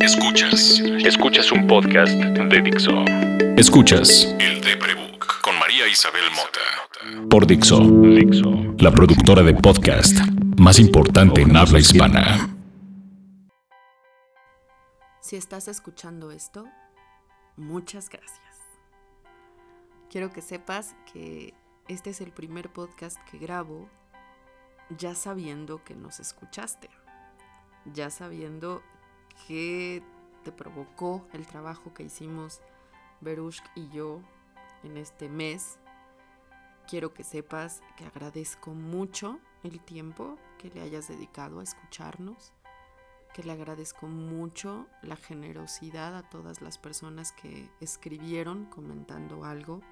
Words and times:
Escuchas. 0.00 0.80
Escuchas 1.04 1.52
un 1.52 1.66
podcast 1.66 2.12
de 2.12 2.62
Dixo. 2.62 3.04
Escuchas. 3.56 4.34
El 4.38 4.62
de 4.62 4.76
Prebook 4.76 5.42
con 5.42 5.58
María 5.58 5.86
Isabel 5.88 6.24
Mota. 6.30 7.28
Por 7.28 7.46
Dixo. 7.46 7.80
Dixo. 7.80 8.74
La 8.78 8.90
productora 8.90 9.42
de 9.42 9.52
podcast 9.52 10.18
más 10.58 10.78
importante 10.78 11.42
en 11.42 11.54
habla 11.54 11.78
hispana. 11.78 12.48
Si 15.20 15.36
estás 15.36 15.68
escuchando 15.68 16.30
esto, 16.30 16.66
muchas 17.56 18.08
gracias. 18.08 18.56
Quiero 20.08 20.32
que 20.32 20.40
sepas 20.40 20.96
que 21.12 21.52
este 21.88 22.10
es 22.10 22.22
el 22.22 22.32
primer 22.32 22.70
podcast 22.70 23.18
que 23.30 23.36
grabo 23.36 23.86
ya 24.96 25.14
sabiendo 25.14 25.84
que 25.84 25.94
nos 25.94 26.20
escuchaste, 26.20 26.88
ya 27.84 28.08
sabiendo 28.10 28.82
qué 29.46 30.02
te 30.44 30.52
provocó 30.52 31.26
el 31.32 31.46
trabajo 31.46 31.92
que 31.92 32.04
hicimos 32.04 32.60
Berushk 33.20 33.64
y 33.74 33.88
yo 33.90 34.20
en 34.82 34.96
este 34.96 35.28
mes. 35.28 35.78
Quiero 36.88 37.14
que 37.14 37.22
sepas 37.22 37.82
que 37.96 38.04
agradezco 38.04 38.72
mucho 38.72 39.38
el 39.62 39.80
tiempo 39.80 40.38
que 40.58 40.70
le 40.70 40.80
hayas 40.80 41.08
dedicado 41.08 41.60
a 41.60 41.62
escucharnos, 41.62 42.52
que 43.34 43.42
le 43.42 43.52
agradezco 43.52 44.06
mucho 44.06 44.86
la 45.02 45.16
generosidad 45.16 46.16
a 46.16 46.28
todas 46.28 46.60
las 46.62 46.78
personas 46.78 47.32
que 47.32 47.70
escribieron 47.80 48.64
comentando 48.66 49.44
algo, 49.44 49.82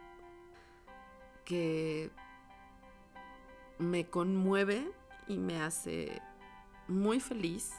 que 1.44 2.10
me 3.78 4.06
conmueve 4.06 4.90
y 5.28 5.38
me 5.38 5.62
hace 5.62 6.20
muy 6.88 7.20
feliz 7.20 7.72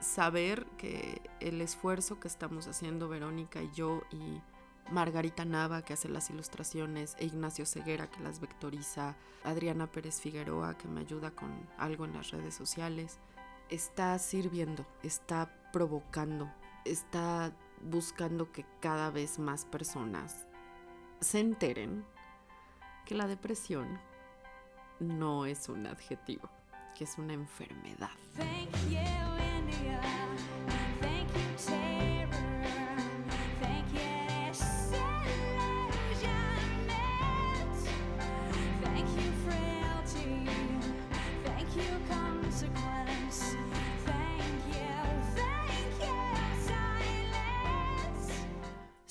saber 0.00 0.66
que 0.78 1.22
el 1.40 1.60
esfuerzo 1.60 2.20
que 2.20 2.28
estamos 2.28 2.66
haciendo 2.66 3.08
Verónica 3.08 3.62
y 3.62 3.70
yo 3.72 4.02
y 4.10 4.40
Margarita 4.90 5.44
Nava 5.44 5.82
que 5.82 5.94
hace 5.94 6.08
las 6.08 6.30
ilustraciones 6.30 7.16
e 7.18 7.26
Ignacio 7.26 7.66
Ceguera 7.66 8.10
que 8.10 8.20
las 8.20 8.40
vectoriza, 8.40 9.16
Adriana 9.44 9.86
Pérez 9.90 10.20
Figueroa 10.20 10.78
que 10.78 10.88
me 10.88 11.00
ayuda 11.00 11.30
con 11.30 11.50
algo 11.78 12.04
en 12.04 12.14
las 12.14 12.30
redes 12.30 12.54
sociales, 12.54 13.18
está 13.68 14.18
sirviendo, 14.18 14.86
está 15.02 15.52
provocando, 15.72 16.52
está 16.84 17.52
buscando 17.82 18.52
que 18.52 18.64
cada 18.80 19.10
vez 19.10 19.38
más 19.38 19.64
personas 19.64 20.46
se 21.20 21.40
enteren 21.40 22.04
que 23.04 23.14
la 23.14 23.26
depresión 23.26 23.98
no 25.00 25.46
es 25.46 25.68
un 25.68 25.86
adjetivo, 25.86 26.48
que 26.96 27.04
es 27.04 27.18
una 27.18 27.34
enfermedad. 27.34 28.10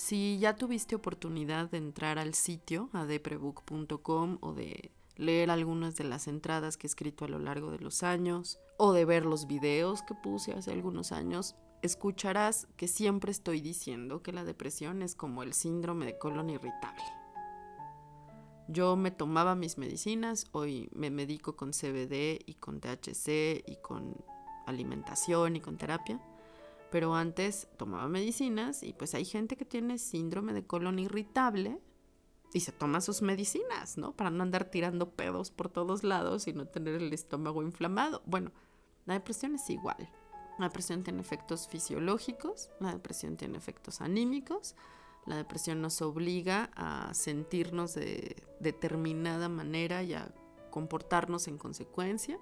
Si 0.06 0.38
ya 0.38 0.56
tuviste 0.56 0.94
oportunidad 0.94 1.72
de 1.72 1.80
entrar 1.80 2.20
al 2.20 2.36
sitio 2.36 2.92
adeprebook.com 2.94 4.38
o 4.40 4.54
de 4.54 4.92
leer 5.18 5.50
algunas 5.50 5.96
de 5.96 6.04
las 6.04 6.28
entradas 6.28 6.78
que 6.78 6.88
he 6.88 6.90
escrito 6.90 7.26
a 7.26 7.30
lo 7.30 7.40
largo 7.40 7.72
de 7.72 7.80
los 7.80 8.04
años 8.04 8.60
o 8.78 8.94
de 8.94 9.06
ver 9.06 9.26
los 9.26 9.48
videos 9.48 10.02
que 10.04 10.14
puse 10.14 10.54
hace 10.54 10.72
algunos 10.72 11.12
años, 11.12 11.56
escucharás 11.82 12.68
que 12.76 12.88
siempre 12.88 13.32
estoy 13.32 13.62
diciendo 13.62 14.22
que 14.22 14.34
la 14.34 14.44
depresión 14.44 15.02
es 15.02 15.16
como 15.16 15.44
el 15.44 15.54
síndrome 15.54 16.06
de 16.06 16.18
colon 16.18 16.50
irritable. 16.50 17.04
Yo 18.68 18.96
me 18.96 19.12
tomaba 19.12 19.56
mis 19.56 19.78
medicinas, 19.78 20.48
hoy 20.52 20.90
me 20.92 21.12
medico 21.12 21.56
con 21.56 21.72
CBD 21.72 22.40
y 22.46 22.56
con 22.56 22.82
THC 22.82 23.64
y 23.68 23.78
con 23.82 24.18
alimentación 24.66 25.56
y 25.56 25.62
con 25.62 25.78
terapia, 25.78 26.20
pero 26.90 27.14
antes 27.14 27.68
tomaba 27.78 28.08
medicinas 28.08 28.82
y 28.82 28.94
pues 28.94 29.14
hay 29.14 29.24
gente 29.24 29.56
que 29.56 29.66
tiene 29.66 30.00
síndrome 30.00 30.54
de 30.54 30.66
colon 30.66 30.98
irritable 30.98 31.80
y 32.56 32.62
se 32.62 32.72
toma 32.72 33.02
sus 33.02 33.22
medicinas, 33.22 33.98
¿no? 33.98 34.14
Para 34.14 34.30
no 34.30 34.42
andar 34.42 34.64
tirando 34.64 35.10
pedos 35.10 35.52
por 35.52 35.68
todos 35.68 36.06
lados 36.06 36.48
y 36.48 36.54
no 36.54 36.66
tener 36.66 36.96
el 36.96 37.12
estómago 37.12 37.62
inflamado. 37.62 38.22
Bueno, 38.26 38.54
la 39.06 39.16
depresión 39.16 39.56
es 39.56 39.70
igual. 39.70 40.10
La 40.58 40.68
depresión 40.68 41.04
tiene 41.04 41.20
efectos 41.20 41.68
fisiológicos, 41.68 42.70
la 42.80 42.94
depresión 42.94 43.36
tiene 43.36 43.58
efectos 43.58 44.00
anímicos, 44.00 44.78
la 45.26 45.36
depresión 45.36 45.82
nos 45.82 46.02
obliga 46.02 46.70
a 46.78 47.14
sentirnos 47.14 47.94
de 47.94 48.42
determinada 48.62 49.50
manera 49.50 50.02
y 50.04 50.14
a 50.14 50.34
comportarnos 50.72 51.50
en 51.50 51.58
consecuencia. 51.58 52.40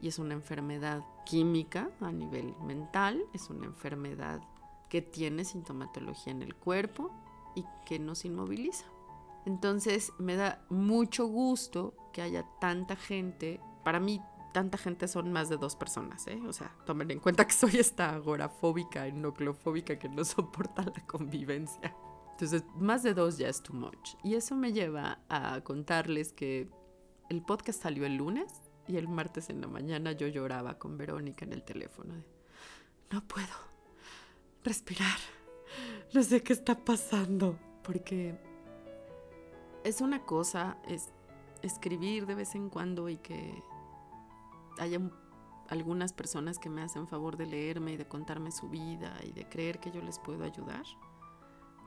Y 0.00 0.06
es 0.06 0.20
una 0.20 0.34
enfermedad 0.34 1.02
química 1.24 1.90
a 2.00 2.12
nivel 2.12 2.54
mental, 2.62 3.24
es 3.34 3.50
una 3.50 3.66
enfermedad 3.66 4.40
que 4.88 5.02
tiene 5.02 5.44
sintomatología 5.44 6.32
en 6.32 6.42
el 6.42 6.54
cuerpo 6.54 7.10
y 7.56 7.64
que 7.86 7.98
nos 7.98 8.24
inmoviliza. 8.24 8.86
Entonces 9.46 10.12
me 10.18 10.36
da 10.36 10.64
mucho 10.68 11.26
gusto 11.26 11.94
que 12.12 12.20
haya 12.20 12.44
tanta 12.60 12.96
gente. 12.96 13.60
Para 13.84 14.00
mí, 14.00 14.20
tanta 14.52 14.76
gente 14.76 15.06
son 15.06 15.32
más 15.32 15.48
de 15.48 15.56
dos 15.56 15.76
personas, 15.76 16.26
¿eh? 16.26 16.42
O 16.46 16.52
sea, 16.52 16.74
tomen 16.84 17.12
en 17.12 17.20
cuenta 17.20 17.46
que 17.46 17.52
soy 17.52 17.76
esta 17.76 18.10
agorafóbica, 18.10 19.06
enoclofóbica 19.06 19.98
que 19.98 20.08
no 20.08 20.24
soporta 20.24 20.82
la 20.82 21.06
convivencia. 21.06 21.94
Entonces, 22.32 22.64
más 22.76 23.02
de 23.02 23.14
dos 23.14 23.38
ya 23.38 23.48
es 23.48 23.62
too 23.62 23.72
much. 23.72 24.16
Y 24.24 24.34
eso 24.34 24.56
me 24.56 24.72
lleva 24.72 25.20
a 25.28 25.60
contarles 25.62 26.32
que 26.32 26.68
el 27.30 27.42
podcast 27.42 27.82
salió 27.82 28.04
el 28.04 28.16
lunes 28.16 28.52
y 28.88 28.96
el 28.96 29.08
martes 29.08 29.48
en 29.48 29.60
la 29.60 29.68
mañana 29.68 30.12
yo 30.12 30.26
lloraba 30.26 30.78
con 30.78 30.98
Verónica 30.98 31.44
en 31.44 31.52
el 31.52 31.62
teléfono. 31.62 32.14
no 33.10 33.26
puedo 33.26 33.46
respirar. 34.64 35.18
No 36.12 36.22
sé 36.22 36.42
qué 36.42 36.52
está 36.52 36.74
pasando. 36.74 37.58
Porque 37.84 38.34
es 39.86 40.00
una 40.00 40.24
cosa 40.24 40.78
es 40.88 41.12
escribir 41.62 42.26
de 42.26 42.34
vez 42.34 42.56
en 42.56 42.70
cuando 42.70 43.08
y 43.08 43.18
que 43.18 43.62
haya 44.78 45.00
algunas 45.68 46.12
personas 46.12 46.58
que 46.58 46.68
me 46.68 46.82
hacen 46.82 47.06
favor 47.06 47.36
de 47.36 47.46
leerme 47.46 47.92
y 47.92 47.96
de 47.96 48.08
contarme 48.08 48.50
su 48.50 48.68
vida 48.68 49.16
y 49.24 49.32
de 49.32 49.48
creer 49.48 49.78
que 49.78 49.92
yo 49.92 50.02
les 50.02 50.18
puedo 50.18 50.44
ayudar. 50.44 50.84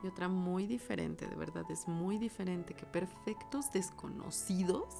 Y 0.02 0.06
otra 0.06 0.28
muy 0.28 0.66
diferente, 0.66 1.26
de 1.26 1.36
verdad, 1.36 1.70
es 1.70 1.86
muy 1.88 2.16
diferente 2.16 2.72
que 2.72 2.86
perfectos 2.86 3.70
desconocidos 3.70 4.94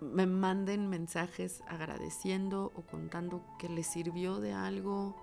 me 0.00 0.26
manden 0.26 0.88
mensajes 0.88 1.62
agradeciendo 1.68 2.72
o 2.76 2.82
contando 2.82 3.44
que 3.58 3.68
les 3.68 3.86
sirvió 3.86 4.40
de 4.40 4.54
algo, 4.54 5.16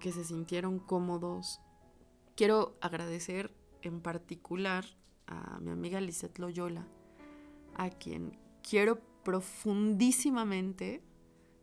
que 0.00 0.10
se 0.10 0.24
sintieron 0.24 0.78
cómodos. 0.78 1.60
Quiero 2.34 2.78
agradecer 2.80 3.54
en 3.82 4.00
particular 4.00 4.86
a 5.26 5.58
mi 5.60 5.70
amiga 5.70 6.00
Lisette 6.00 6.38
Loyola, 6.38 6.86
a 7.74 7.90
quien 7.90 8.38
quiero 8.62 9.00
profundísimamente 9.24 11.02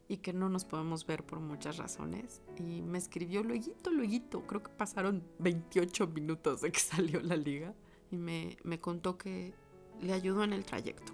y 0.08 0.18
que 0.18 0.34
no 0.34 0.50
nos 0.50 0.66
podemos 0.66 1.06
ver 1.06 1.26
por 1.26 1.40
muchas 1.40 1.78
razones. 1.78 2.42
Y 2.58 2.82
me 2.82 2.98
escribió 2.98 3.44
luego, 3.44 3.72
luego, 3.92 4.46
creo 4.46 4.64
que 4.64 4.72
pasaron 4.72 5.24
28 5.40 6.08
minutos 6.08 6.62
de 6.62 6.72
que 6.72 6.80
salió 6.82 7.22
la 7.22 7.38
liga 7.38 7.74
y 8.12 8.18
me, 8.18 8.58
me 8.64 8.80
contó 8.80 9.18
que 9.18 9.54
le 10.02 10.14
ayudó 10.14 10.44
en 10.44 10.54
el 10.54 10.66
trayecto. 10.66 11.14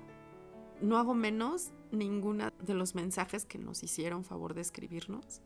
No 0.82 0.98
hago 0.98 1.14
menos 1.14 1.72
ninguna 1.92 2.54
de 2.62 2.74
los 2.74 2.96
mensajes 2.96 3.46
que 3.46 3.58
nos 3.58 3.84
hicieron 3.84 4.24
favor 4.24 4.54
de 4.54 4.62
escribirnos, 4.62 5.42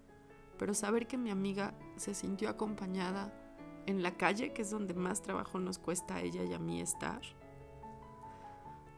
pero 0.58 0.74
saber 0.74 1.08
que 1.08 1.18
mi 1.18 1.30
amiga 1.30 1.74
se 1.98 2.14
sintió 2.14 2.50
acompañada 2.50 3.34
en 3.86 4.04
la 4.04 4.18
calle, 4.18 4.54
que 4.54 4.62
es 4.62 4.70
donde 4.70 4.94
más 4.94 5.22
trabajo 5.22 5.60
nos 5.60 5.78
cuesta 5.80 6.16
a 6.16 6.22
ella 6.22 6.44
y 6.44 6.54
a 6.54 6.60
mí 6.60 6.82
estar. 6.82 7.22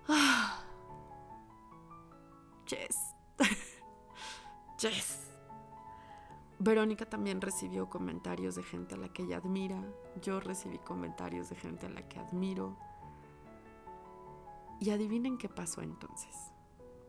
Ah. 0.07 0.63
Yes. 2.68 2.97
yes. 4.80 5.19
Verónica 6.59 7.06
también 7.06 7.41
recibió 7.41 7.89
comentarios 7.89 8.56
de 8.56 8.63
gente 8.63 8.95
a 8.95 8.97
la 8.97 9.09
que 9.09 9.24
ella 9.24 9.38
admira. 9.38 9.81
Yo 10.21 10.39
recibí 10.39 10.77
comentarios 10.80 11.50
de 11.50 11.56
gente 11.56 11.88
a 11.88 11.89
la 11.89 12.07
que 12.07 12.19
admiro. 12.19 12.77
Y 14.79 14.91
adivinen 14.91 15.38
qué 15.38 15.50
pasó 15.50 15.81
entonces. 15.81 16.51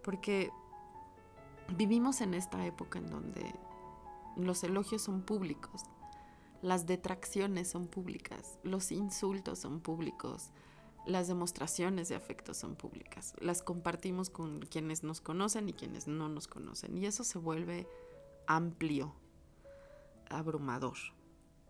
Porque 0.03 0.51
vivimos 1.77 2.21
en 2.21 2.35
esta 2.35 2.65
época 2.67 2.99
en 2.99 3.07
donde 3.07 3.55
los 4.37 4.65
elogios 4.65 5.03
son 5.03 5.23
públicos 5.23 5.85
las 6.65 6.87
detracciones 6.87 7.69
son 7.69 7.89
públicas, 7.89 8.59
los 8.63 8.91
insultos 8.91 9.59
son 9.59 9.81
públicos, 9.81 10.49
las 11.05 11.29
demostraciones 11.29 12.09
de 12.09 12.15
afecto 12.15 12.55
son 12.55 12.75
públicas. 12.75 13.35
Las 13.39 13.63
compartimos 13.63 14.31
con 14.31 14.61
quienes 14.61 15.05
nos 15.05 15.21
conocen 15.21 15.69
y 15.69 15.75
quienes 15.75 16.09
no 16.09 16.31
nos 16.31 16.49
conocen. 16.49 16.97
Y 16.97 17.05
eso 17.05 17.23
se 17.23 17.39
vuelve 17.39 17.87
amplio. 18.47 19.15
abrumador. 20.31 20.97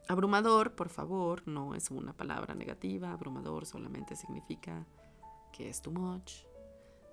Abrumador, 0.09 0.77
por 0.77 0.89
favor, 0.91 1.43
no 1.49 1.75
es 1.75 1.91
una 1.91 2.13
palabra 2.13 2.55
negativa. 2.55 3.11
Abrumador 3.11 3.67
solamente 3.67 4.15
significa 4.15 4.87
que 5.53 5.71
es 5.71 5.83
too 5.83 5.91
much. 5.91 6.45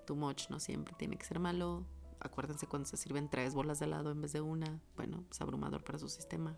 Too 0.06 0.14
much 0.14 0.50
no 0.50 0.60
siempre 0.60 0.94
tiene 0.96 1.16
que 1.16 1.24
ser 1.24 1.40
malo. 1.40 1.84
Acuérdense 2.20 2.68
cuando 2.68 2.88
se 2.88 2.96
sirven 2.96 3.28
tres 3.28 3.56
bolas 3.56 3.80
de 3.80 3.86
helado 3.86 4.12
en 4.12 4.20
vez 4.20 4.32
de 4.32 4.40
una. 4.40 4.80
Bueno, 4.94 5.24
es 5.32 5.40
abrumador 5.40 5.82
para 5.82 5.98
su 5.98 6.08
sistema. 6.08 6.56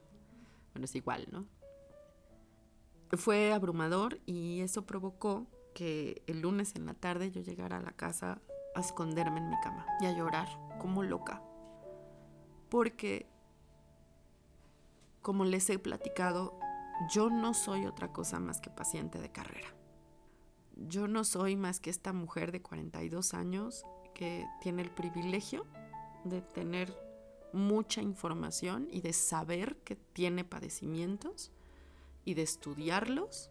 Bueno, 0.75 0.85
es 0.87 0.95
igual, 0.97 1.27
¿no? 1.31 1.47
Fue 3.17 3.53
abrumador 3.53 4.21
y 4.27 4.61
eso 4.61 4.87
provocó 4.87 5.47
que 5.73 6.23
el 6.27 6.41
lunes 6.41 6.75
en 6.75 6.87
la 6.87 6.95
tarde 6.95 7.31
yo 7.31 7.41
llegara 7.43 7.77
a 7.77 7.81
la 7.81 7.93
casa 7.93 8.41
a 8.75 8.81
esconderme 8.81 9.39
en 9.39 9.51
mi 9.51 9.61
cama 9.61 9.87
y 10.01 10.07
a 10.07 10.13
llorar 10.17 10.49
como 10.81 11.05
loca. 11.05 11.43
Porque, 12.71 13.29
como 15.23 15.45
les 15.45 15.71
he 15.71 15.79
platicado, 15.79 16.59
yo 17.09 17.31
no 17.31 17.55
soy 17.55 17.87
otra 17.87 18.13
cosa 18.13 18.41
más 18.41 18.61
que 18.61 18.71
paciente 18.71 19.21
de 19.21 19.31
carrera. 19.31 19.69
Yo 20.77 21.07
no 21.07 21.23
soy 21.23 21.55
más 21.55 21.79
que 21.79 21.91
esta 21.91 22.13
mujer 22.13 22.51
de 22.51 22.63
42 22.63 23.33
años 23.35 23.85
que 24.13 24.45
tiene 24.61 24.83
el 24.83 24.91
privilegio 24.91 25.67
de 26.25 26.43
tener 26.43 27.04
mucha 27.55 28.03
información 28.03 28.89
y 28.91 29.01
de 29.01 29.13
saber 29.13 29.77
que 29.79 29.97
tiene 29.97 30.45
padecimientos 30.45 31.53
y 32.25 32.35
de 32.35 32.43
estudiarlos 32.43 33.51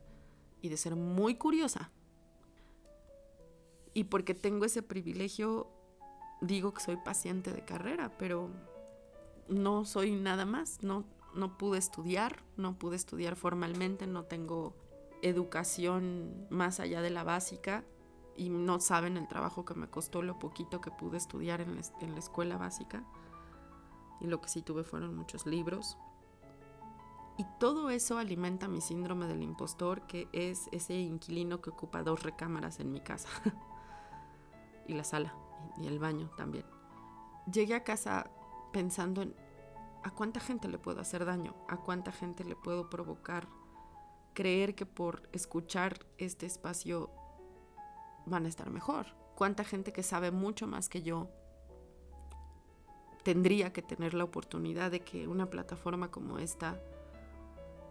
y 0.62 0.70
de 0.70 0.78
ser 0.78 0.96
muy 0.96 1.36
curiosa. 1.36 1.92
Y 3.94 4.06
porque 4.06 4.34
tengo 4.34 4.66
ese 4.66 4.82
privilegio, 4.82 5.68
digo 6.42 6.74
que 6.74 6.82
soy 6.82 6.98
paciente 6.98 7.52
de 7.52 7.64
carrera, 7.64 8.18
pero 8.18 8.50
no 9.48 9.86
soy 9.86 10.12
nada 10.12 10.46
más. 10.46 10.82
No, 10.82 11.06
no 11.36 11.58
pude 11.58 11.78
estudiar, 11.78 12.44
no 12.58 12.78
pude 12.78 12.96
estudiar 12.96 13.36
formalmente, 13.36 14.08
no 14.08 14.24
tengo 14.26 14.76
educación 15.22 16.48
más 16.50 16.80
allá 16.80 17.02
de 17.02 17.10
la 17.10 17.24
básica 17.24 17.86
y 18.36 18.50
no 18.50 18.80
saben 18.80 19.18
el 19.18 19.28
trabajo 19.28 19.66
que 19.66 19.74
me 19.74 19.88
costó 19.88 20.22
lo 20.22 20.40
poquito 20.40 20.82
que 20.82 20.92
pude 20.92 21.18
estudiar 21.18 21.62
en 21.62 21.76
la, 21.76 22.20
escuela 22.20 22.58
básica. 22.58 23.04
Y 24.20 24.28
lo 24.28 24.42
que 24.42 24.50
sí 24.50 24.62
tuve 24.62 24.84
fueron 24.84 25.16
muchos 25.16 25.46
libros. 25.46 25.98
Y 27.38 27.46
todo 27.60 27.90
eso 27.90 28.18
alimenta 28.18 28.68
mi 28.68 28.80
síndrome 28.80 29.28
del 29.28 29.42
impostor, 29.42 30.06
que 30.08 30.28
es 30.34 30.70
ese 30.72 30.96
inquilino 30.96 31.62
que 31.62 31.72
ocupa 31.72 32.04
dos 32.04 32.24
recámaras 32.24 32.80
en 32.80 32.92
mi 32.92 33.02
casa. 33.02 33.30
y 34.88 34.94
la 34.94 35.04
sala, 35.04 35.34
y 35.78 35.88
el 35.88 36.00
baño 36.00 36.30
también. 36.38 36.66
Llegué 37.52 37.76
a 37.76 37.84
casa 37.84 38.30
pensando 38.72 39.22
en 39.22 39.36
a 40.04 40.12
cuánta 40.12 40.40
gente 40.40 40.68
le 40.68 40.78
puedo 40.78 41.00
hacer 41.00 41.26
daño, 41.26 41.56
a 41.68 41.78
cuánta 41.78 42.12
gente 42.12 42.44
le 42.44 42.56
puedo 42.56 42.90
provocar 42.90 43.48
creer 44.34 44.76
que 44.76 44.86
por 44.86 45.30
escuchar 45.32 46.06
este 46.18 46.46
espacio 46.46 47.10
van 48.26 48.46
a 48.46 48.50
estar 48.50 48.70
mejor. 48.70 49.08
Cuánta 49.36 49.64
gente 49.64 49.94
que 49.94 50.04
sabe 50.04 50.32
mucho 50.32 50.68
más 50.68 50.90
que 50.90 51.02
yo 51.02 51.30
tendría 53.24 53.74
que 53.74 53.82
tener 53.82 54.14
la 54.14 54.24
oportunidad 54.24 54.92
de 54.92 55.02
que 55.02 55.28
una 55.28 55.50
plataforma 55.50 56.12
como 56.12 56.40
esta 56.40 56.80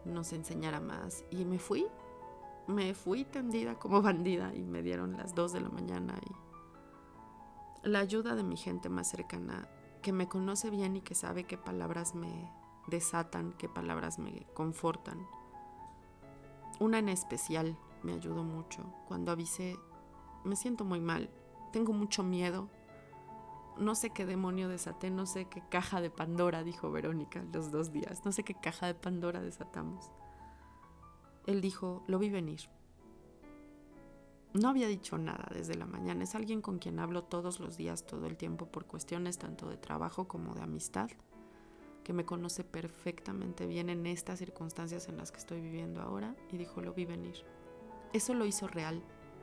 nos 0.04 0.32
enseñara 0.32 0.80
más. 0.80 1.24
Y 1.30 1.44
me 1.44 1.58
fui, 1.58 1.86
me 2.66 2.94
fui 2.94 3.24
tendida 3.24 3.78
como 3.78 4.02
bandida 4.02 4.54
y 4.54 4.62
me 4.62 4.82
dieron 4.82 5.16
las 5.16 5.34
dos 5.34 5.52
de 5.52 5.60
la 5.60 5.68
mañana 5.68 6.14
y 6.22 7.88
la 7.88 7.98
ayuda 7.98 8.34
de 8.36 8.44
mi 8.44 8.56
gente 8.56 8.88
más 8.88 9.10
cercana, 9.10 9.68
que 10.02 10.12
me 10.12 10.28
conoce 10.28 10.70
bien 10.70 10.96
y 10.96 11.00
que 11.00 11.14
sabe 11.14 11.44
qué 11.44 11.58
palabras 11.58 12.14
me 12.14 12.50
desatan, 12.86 13.52
qué 13.58 13.68
palabras 13.68 14.18
me 14.18 14.46
confortan. 14.54 15.26
Una 16.78 16.98
en 16.98 17.08
especial 17.08 17.76
me 18.02 18.12
ayudó 18.12 18.44
mucho. 18.44 18.82
Cuando 19.06 19.32
avisé, 19.32 19.78
me 20.44 20.56
siento 20.56 20.84
muy 20.84 21.00
mal, 21.00 21.30
tengo 21.72 21.92
mucho 21.92 22.22
miedo. 22.22 22.68
No 23.78 23.94
sé 23.94 24.10
qué 24.10 24.26
demonio 24.26 24.68
desaté, 24.68 25.10
no 25.10 25.26
sé 25.26 25.46
qué 25.46 25.62
caja 25.68 26.00
de 26.00 26.10
Pandora, 26.10 26.62
dijo 26.62 26.90
Verónica 26.90 27.44
los 27.52 27.70
dos 27.70 27.92
días. 27.92 28.24
No 28.24 28.32
sé 28.32 28.44
qué 28.44 28.54
caja 28.54 28.86
de 28.86 28.94
Pandora 28.94 29.40
desatamos. 29.40 30.10
Él 31.46 31.60
dijo, 31.60 32.04
lo 32.06 32.18
vi 32.18 32.30
venir. 32.30 32.60
No 34.52 34.68
había 34.68 34.86
dicho 34.86 35.16
nada 35.16 35.48
desde 35.52 35.74
la 35.74 35.86
mañana. 35.86 36.24
Es 36.24 36.34
alguien 36.34 36.60
con 36.60 36.78
quien 36.78 36.98
hablo 36.98 37.24
todos 37.24 37.58
los 37.58 37.76
días, 37.76 38.04
todo 38.04 38.26
el 38.26 38.36
tiempo, 38.36 38.66
por 38.66 38.84
cuestiones 38.84 39.38
tanto 39.38 39.68
de 39.68 39.78
trabajo 39.78 40.28
como 40.28 40.54
de 40.54 40.62
amistad 40.62 41.10
que 42.02 42.12
me 42.12 42.24
conoce 42.24 42.64
perfectamente 42.64 43.66
bien 43.66 43.88
en 43.88 44.06
estas 44.06 44.38
circunstancias 44.38 45.08
en 45.08 45.16
las 45.16 45.30
que 45.30 45.38
estoy 45.38 45.60
viviendo 45.60 46.02
ahora 46.02 46.34
y 46.50 46.58
dijo, 46.58 46.80
lo 46.80 46.92
vi 46.92 47.04
venir. 47.04 47.44
Eso 48.12 48.34
lo 48.34 48.44
hizo 48.44 48.66
real, 48.66 49.02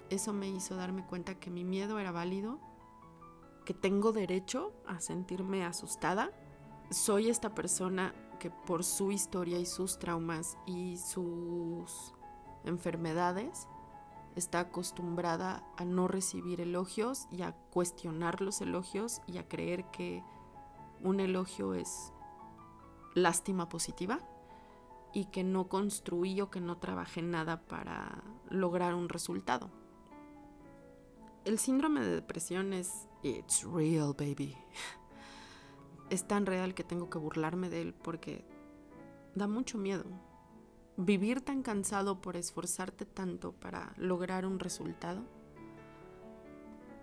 eso 0.10 0.34
me 0.34 0.50
hizo 0.50 0.76
darme 0.76 1.06
cuenta 1.06 1.40
que 1.40 1.50
mi 1.50 1.64
miedo 1.64 2.00
era 2.00 2.12
válido, 2.12 2.60
que 3.69 3.75
tengo 3.75 4.13
derecho 4.13 4.74
a 4.88 5.00
sentirme 5.00 5.63
asustada. 5.63 6.31
Soy 6.89 7.30
esta 7.30 7.54
persona 7.54 8.16
que 8.39 8.50
por 8.50 8.83
su 8.83 9.12
historia 9.12 9.60
y 9.60 9.68
sus 9.68 10.00
traumas 10.00 10.57
y 10.66 10.98
sus 10.98 12.16
enfermedades 12.63 13.68
está 14.36 14.62
acostumbrada 14.62 15.63
a 15.77 15.86
no 15.86 16.07
recibir 16.07 16.62
elogios 16.62 17.27
y 17.30 17.44
a 17.44 17.51
cuestionar 17.51 18.42
los 18.42 18.60
elogios 18.62 19.21
y 19.27 19.38
a 19.38 19.48
creer 19.48 19.86
que 19.92 20.24
un 21.04 21.19
elogio 21.19 21.75
es 21.75 22.12
lástima 23.13 23.69
positiva 23.69 24.18
y 25.13 25.25
que 25.25 25.44
no 25.44 25.69
construí 25.69 26.42
o 26.42 26.50
que 26.50 26.60
no 26.60 26.80
trabajé 26.80 27.21
nada 27.21 27.62
para 27.68 28.24
lograr 28.50 28.95
un 28.95 29.10
resultado. 29.10 29.69
El 31.46 31.60
síndrome 31.60 32.02
de 32.02 32.16
depresión 32.16 32.74
es 32.74 33.08
it's 33.24 33.64
real, 33.64 34.14
baby. 34.14 34.56
Es 36.10 36.28
tan 36.28 36.48
real 36.48 36.74
que 36.74 36.84
tengo 36.84 37.10
que 37.10 37.20
burlarme 37.20 37.70
de 37.70 37.82
él 37.82 37.94
porque 37.94 38.44
da 39.36 39.48
mucho 39.48 39.78
miedo. 39.78 40.06
Vivir 40.98 41.42
tan 41.42 41.62
cansado 41.62 42.20
por 42.20 42.36
esforzarte 42.36 43.06
tanto 43.06 43.54
para 43.54 43.94
lograr 43.96 44.46
un 44.48 44.60
resultado 44.60 45.22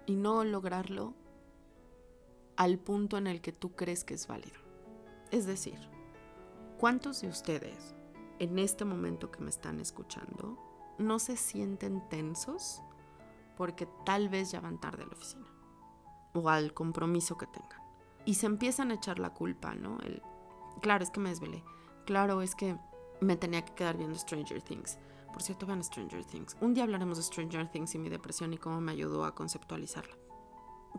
y 0.06 0.17
no 0.17 0.43
lograrlo 0.43 1.15
al 2.56 2.79
punto 2.79 3.17
en 3.17 3.29
el 3.29 3.41
que 3.41 3.53
tú 3.53 3.77
crees 3.77 4.03
que 4.03 4.15
es 4.15 4.27
válido. 4.27 4.59
Es 5.31 5.47
decir, 5.47 5.79
¿Cuántos 6.79 7.23
de 7.23 7.29
ustedes 7.29 7.94
en 8.38 8.59
este 8.59 8.85
momento 8.85 9.31
que 9.31 9.40
me 9.40 9.49
están 9.49 9.81
escuchando 9.81 10.59
no 10.99 11.19
se 11.19 11.38
sienten 11.38 12.07
tensos 12.11 12.83
porque 13.56 13.88
tal 14.04 14.28
vez 14.28 14.50
ya 14.50 14.60
van 14.60 14.78
tarde 14.78 15.02
a 15.02 15.06
la 15.06 15.12
oficina 15.12 15.46
o 16.34 16.48
al 16.48 16.75
compromiso 16.75 17.36
que 17.36 17.46
tengan? 17.46 17.80
Y 18.25 18.34
se 18.34 18.46
empiezan 18.46 18.90
a 18.90 18.94
echar 18.94 19.18
la 19.18 19.30
culpa, 19.30 19.75
¿no? 19.75 19.98
El, 20.00 20.22
claro, 20.82 21.04
es 21.04 21.10
que 21.10 21.20
me 21.20 21.30
desvelé. 21.30 21.62
Claro, 22.04 22.42
es 22.42 22.54
que 22.54 22.76
me 23.20 23.36
tenía 23.36 23.64
que 23.64 23.75
quedar 23.75 23.96
viendo 23.96 24.18
Stranger 24.18 24.62
Things. 24.62 24.98
Por 25.32 25.42
cierto, 25.42 25.66
vean 25.66 25.84
Stranger 25.84 26.25
Things. 26.25 26.56
Un 26.60 26.75
día 26.75 26.84
hablaremos 26.84 27.18
de 27.18 27.22
Stranger 27.22 27.70
Things 27.70 27.94
y 27.94 27.98
mi 27.98 28.08
depresión 28.08 28.52
y 28.52 28.58
cómo 28.58 28.80
me 28.80 28.92
ayudó 28.92 29.25
a 29.25 29.34
conceptualizarla. 29.34 30.16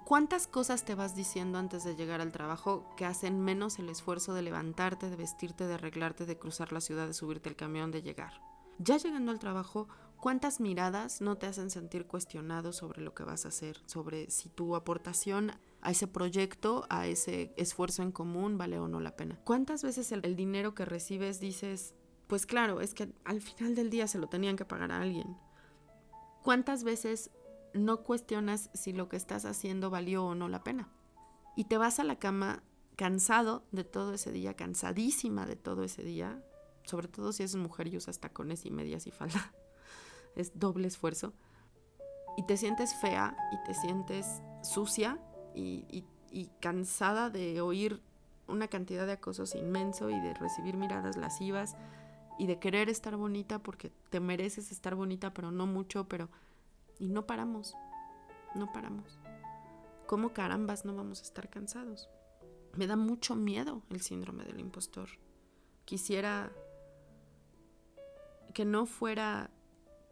¿Cuántas 0.05 0.47
cosas 0.47 0.85
te 0.85 0.95
vas 0.95 1.15
diciendo 1.15 1.57
antes 1.57 1.83
de 1.83 1.95
llegar 1.95 2.21
al 2.21 2.31
trabajo 2.31 2.85
que 2.95 3.05
hacen 3.05 3.41
menos 3.41 3.79
el 3.79 3.89
esfuerzo 3.89 4.33
de 4.33 4.43
levantarte, 4.43 5.09
de 5.09 5.15
vestirte, 5.15 5.65
de 5.65 5.73
arreglarte, 5.73 6.25
de 6.25 6.37
cruzar 6.37 6.71
la 6.71 6.81
ciudad, 6.81 7.07
de 7.07 7.13
subirte 7.13 7.49
al 7.49 7.55
camión, 7.55 7.91
de 7.91 8.03
llegar? 8.03 8.41
Ya 8.77 8.97
llegando 8.97 9.31
al 9.31 9.39
trabajo, 9.39 9.87
¿cuántas 10.19 10.59
miradas 10.59 11.21
no 11.21 11.37
te 11.37 11.47
hacen 11.47 11.69
sentir 11.69 12.05
cuestionado 12.05 12.73
sobre 12.73 13.01
lo 13.01 13.13
que 13.13 13.23
vas 13.23 13.45
a 13.45 13.49
hacer, 13.49 13.77
sobre 13.85 14.29
si 14.29 14.49
tu 14.49 14.75
aportación 14.75 15.51
a 15.81 15.91
ese 15.91 16.07
proyecto, 16.07 16.85
a 16.89 17.07
ese 17.07 17.53
esfuerzo 17.55 18.03
en 18.03 18.11
común, 18.11 18.57
vale 18.57 18.79
o 18.79 18.87
no 18.87 18.99
la 18.99 19.15
pena? 19.15 19.39
¿Cuántas 19.43 19.83
veces 19.83 20.11
el, 20.11 20.35
dinero 20.35 20.75
que 20.75 20.85
recibes 20.85 21.39
dices, 21.39 21.93
pues 22.27 22.45
claro, 22.45 22.81
es 22.81 22.93
que 22.93 23.13
al 23.23 23.41
final 23.41 23.75
del 23.75 23.89
día 23.89 24.07
se 24.07 24.19
lo 24.19 24.27
tenían 24.27 24.57
que 24.57 24.65
pagar 24.65 24.91
a 24.91 25.01
alguien? 25.01 25.37
¿Cuántas 26.43 26.83
veces 26.83 27.31
no 27.77 28.03
cuestionas 28.03 28.69
si 28.73 28.93
lo 28.93 29.09
que 29.09 29.17
estás 29.17 29.45
haciendo 29.45 29.89
valió 29.89 30.25
o 30.25 30.35
no 30.35 30.49
la 30.49 30.63
pena. 30.63 30.89
Y 31.55 31.65
te 31.65 31.77
vas 31.77 31.99
a 31.99 32.03
la 32.03 32.19
cama 32.19 32.63
cansado 32.95 33.63
de 33.71 33.83
todo 33.83 34.13
ese 34.13 34.31
día, 34.31 34.55
cansadísima 34.55 35.45
de 35.45 35.55
todo 35.55 35.83
ese 35.83 36.03
día, 36.03 36.43
sobre 36.83 37.07
todo 37.07 37.31
si 37.31 37.43
es 37.43 37.55
mujer 37.55 37.87
y 37.87 37.97
usas 37.97 38.19
tacones 38.19 38.65
y 38.65 38.71
medias 38.71 39.07
y 39.07 39.11
falda. 39.11 39.53
Es 40.37 40.57
doble 40.59 40.87
esfuerzo. 40.87 41.33
Y 42.37 42.43
te 42.43 42.57
sientes 42.57 42.95
fea 43.01 43.35
y 43.51 43.65
te 43.65 43.73
sientes 43.73 44.41
sucia 44.61 45.19
y, 45.55 46.05
y 46.31 46.47
cansada 46.59 47.29
de 47.29 47.61
oír 47.61 48.01
una 48.47 48.67
cantidad 48.67 49.05
de 49.05 49.13
acosos 49.13 49.55
inmenso 49.55 50.09
y 50.09 50.19
de 50.19 50.33
recibir 50.33 50.77
miradas 50.77 51.17
lascivas 51.17 51.75
y 52.37 52.47
de 52.47 52.59
querer 52.59 52.89
estar 52.89 53.15
bonita 53.17 53.59
porque 53.59 53.91
te 54.09 54.19
mereces 54.19 54.71
estar 54.71 54.95
bonita, 54.95 55.33
pero 55.33 55.51
no 55.51 55.65
mucho, 55.65 56.07
pero 56.07 56.29
y 56.99 57.09
no 57.09 57.25
paramos, 57.25 57.75
no 58.55 58.71
paramos. 58.71 59.19
¿Cómo 60.05 60.33
carambas 60.33 60.85
no 60.85 60.95
vamos 60.95 61.19
a 61.19 61.23
estar 61.23 61.49
cansados? 61.49 62.09
Me 62.73 62.87
da 62.87 62.95
mucho 62.95 63.35
miedo 63.35 63.81
el 63.89 64.01
síndrome 64.01 64.43
del 64.45 64.59
impostor. 64.59 65.09
quisiera 65.85 66.51
que 68.53 68.65
no 68.65 68.85
fuera 68.85 69.51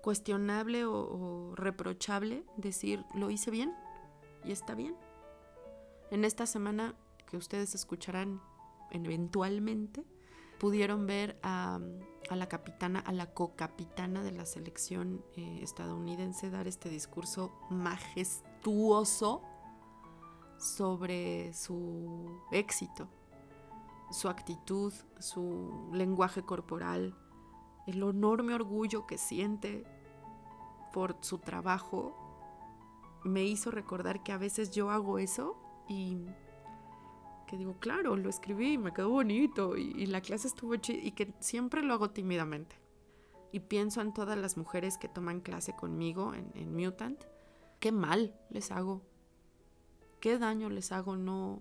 cuestionable 0.06 0.86
o, 0.86 1.56
reprochable 1.56 2.46
decir 2.58 3.04
lo 3.16 3.32
hice 3.32 3.50
bien 3.50 3.74
y 4.44 4.52
está 4.52 4.76
bien. 4.76 4.96
En 6.12 6.24
esta 6.26 6.46
semana 6.46 6.94
que 7.26 7.38
ustedes 7.38 7.74
escucharán 7.74 8.40
eventualmente, 8.92 10.06
pudieron 10.60 11.08
ver 11.08 11.40
a, 11.42 11.80
la 12.30 12.48
capitana, 12.48 13.00
a 13.00 13.14
la 13.14 13.34
co-capitana 13.34 14.22
de 14.22 14.32
la 14.32 14.46
selección 14.46 15.26
eh, 15.38 15.62
estadounidense 15.64 16.52
dar 16.52 16.68
este 16.68 16.90
discurso 16.90 17.52
majestuoso 17.72 19.42
sobre 20.60 21.52
su 21.56 22.44
éxito, 22.52 23.08
su 24.12 24.30
actitud, 24.30 24.94
su 25.18 25.90
lenguaje 25.94 26.44
corporal, 26.44 27.18
el 27.88 28.04
enorme 28.04 28.54
orgullo 28.54 29.08
que 29.08 29.18
siente 29.18 29.95
por 30.96 31.18
su 31.20 31.40
trabajo, 31.40 32.16
me 33.26 33.44
hizo 33.44 33.70
recordar 33.70 34.24
que 34.24 34.32
a 34.32 34.38
veces 34.38 34.72
yo 34.72 34.92
hago 34.92 35.20
eso 35.20 35.58
y 35.90 36.16
que 37.48 37.58
digo, 37.58 37.76
claro, 37.82 38.16
lo 38.16 38.30
escribí, 38.30 38.78
me 38.78 38.94
quedó 38.94 39.10
bonito 39.10 39.76
y, 39.76 40.06
la 40.06 40.22
clase 40.22 40.48
estuvo 40.48 40.78
chida 40.78 41.00
y 41.04 41.12
que 41.12 41.34
siempre 41.42 41.84
lo 41.84 41.94
hago 41.94 42.12
tímidamente. 42.12 42.78
Y 43.52 43.60
pienso 43.60 44.00
en 44.00 44.14
todas 44.14 44.38
las 44.38 44.56
mujeres 44.56 44.98
que 44.98 45.10
toman 45.10 45.42
clase 45.42 45.76
conmigo 45.76 46.34
en, 46.34 46.50
en 46.56 46.74
Mutant, 46.74 47.22
qué 47.82 47.92
mal 47.92 48.34
les 48.50 48.72
hago, 48.72 49.02
qué 50.22 50.38
daño 50.38 50.70
les 50.70 50.94
hago 50.94 51.18
no, 51.18 51.60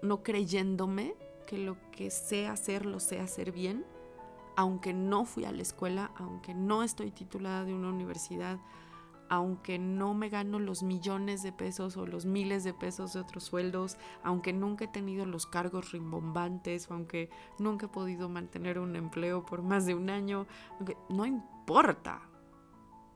no 0.00 0.22
creyéndome 0.22 1.16
que 1.48 1.58
lo 1.58 1.76
que 1.90 2.08
sé 2.12 2.46
hacer 2.46 2.86
lo 2.86 3.00
sé 3.00 3.18
hacer 3.18 3.50
bien 3.50 3.84
aunque 4.56 4.92
no 4.92 5.24
fui 5.24 5.44
a 5.44 5.52
la 5.52 5.62
escuela, 5.62 6.10
aunque 6.16 6.54
no 6.54 6.82
estoy 6.82 7.10
titulada 7.10 7.64
de 7.64 7.74
una 7.74 7.88
universidad, 7.88 8.58
aunque 9.28 9.78
no 9.78 10.14
me 10.14 10.28
gano 10.28 10.58
los 10.58 10.82
millones 10.82 11.42
de 11.42 11.52
pesos 11.52 11.96
o 11.96 12.06
los 12.06 12.26
miles 12.26 12.62
de 12.64 12.74
pesos 12.74 13.14
de 13.14 13.20
otros 13.20 13.44
sueldos, 13.44 13.96
aunque 14.22 14.52
nunca 14.52 14.84
he 14.84 14.88
tenido 14.88 15.26
los 15.26 15.46
cargos 15.46 15.92
rimbombantes, 15.92 16.90
aunque 16.90 17.30
nunca 17.58 17.86
he 17.86 17.88
podido 17.88 18.28
mantener 18.28 18.78
un 18.78 18.96
empleo 18.96 19.44
por 19.44 19.62
más 19.62 19.86
de 19.86 19.94
un 19.94 20.10
año, 20.10 20.46
no 21.08 21.24
importa, 21.26 22.22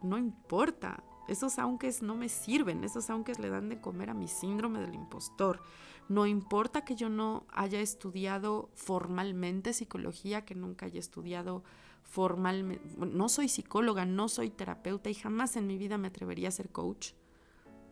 no 0.03 0.19
importa. 0.19 1.03
Esos 1.29 1.59
aunques 1.59 2.01
no 2.01 2.15
me 2.15 2.31
sirven, 2.31 2.85
esos 2.85 3.11
aunques 3.11 3.39
le 3.39 3.51
dan 3.51 3.69
de 3.69 3.83
comer 3.83 4.09
a 4.09 4.15
mi 4.15 4.29
síndrome 4.29 4.81
del 4.81 4.95
impostor. 4.95 5.61
No 6.09 6.27
importa 6.27 6.85
que 6.85 6.97
yo 6.97 7.09
no 7.11 7.47
haya 7.51 7.81
estudiado 7.81 8.71
formalmente 8.75 9.73
psicología, 9.73 10.45
que 10.45 10.55
nunca 10.55 10.87
haya 10.87 11.01
estudiado 11.01 11.63
formalmente, 12.03 12.83
no 12.97 13.29
soy 13.29 13.49
psicóloga, 13.49 14.07
no 14.07 14.29
soy 14.29 14.49
terapeuta 14.49 15.11
y 15.11 15.15
jamás 15.15 15.57
en 15.57 15.67
mi 15.67 15.77
vida 15.77 15.99
me 15.99 16.09
atrevería 16.09 16.49
a 16.49 16.53
ser 16.53 16.71
coach, 16.71 17.13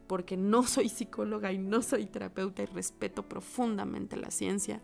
porque 0.06 0.38
no 0.38 0.62
soy 0.66 0.88
psicóloga 0.88 1.52
y 1.52 1.58
no 1.58 1.82
soy 1.82 2.06
terapeuta 2.06 2.62
y 2.62 2.66
respeto 2.66 3.28
profundamente 3.28 4.16
la 4.16 4.30
ciencia 4.30 4.82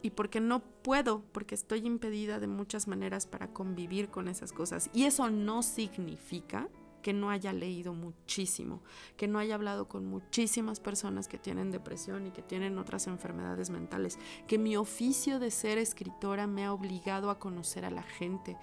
y 0.00 0.10
porque 0.10 0.40
no 0.40 0.60
puedo, 0.60 1.24
porque 1.32 1.54
estoy 1.54 1.80
impedida 1.86 2.38
de 2.38 2.46
muchas 2.46 2.86
maneras 2.86 3.26
para 3.26 3.52
convivir 3.52 4.10
con 4.10 4.28
esas 4.28 4.52
cosas. 4.52 4.90
Y 4.94 5.04
eso 5.04 5.28
no 5.28 5.62
significa 5.62 6.68
que 7.02 7.12
no 7.12 7.30
haya 7.30 7.52
leído 7.52 7.94
muchísimo, 7.94 8.82
que 9.16 9.28
no 9.28 9.38
haya 9.38 9.54
hablado 9.54 9.88
con 9.88 10.06
muchísimas 10.06 10.80
personas 10.80 11.28
que 11.28 11.38
tienen 11.38 11.70
depresión 11.70 12.26
y 12.26 12.30
que 12.30 12.42
tienen 12.42 12.78
otras 12.78 13.06
enfermedades 13.06 13.70
mentales, 13.70 14.18
que 14.46 14.58
mi 14.58 14.76
oficio 14.76 15.38
de 15.38 15.50
ser 15.50 15.78
escritora 15.78 16.46
me 16.46 16.64
ha 16.64 16.72
obligado 16.72 17.30
a 17.30 17.38
conocer 17.38 17.84
a 17.84 17.90
la 17.90 18.02
gente, 18.02 18.56